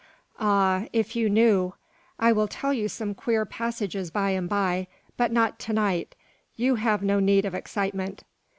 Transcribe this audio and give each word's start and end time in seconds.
"Ah! 0.39 0.87
if 0.93 1.15
you 1.15 1.29
knew. 1.29 1.75
I 2.17 2.31
will 2.31 2.47
tell 2.47 2.73
you 2.73 2.89
some 2.89 3.13
queer 3.13 3.45
passages 3.45 4.09
by 4.09 4.31
and 4.31 4.49
by, 4.49 4.87
but 5.15 5.31
not 5.31 5.59
to 5.59 5.73
night. 5.73 6.15
You 6.55 6.73
have 6.77 7.03
no 7.03 7.19
need 7.19 7.45
of 7.45 7.53
excitement. 7.53 8.23